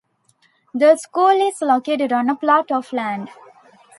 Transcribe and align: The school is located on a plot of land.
The 0.73 0.95
school 0.97 1.29
is 1.47 1.61
located 1.61 2.11
on 2.11 2.27
a 2.27 2.35
plot 2.35 2.71
of 2.71 2.91
land. 2.91 3.29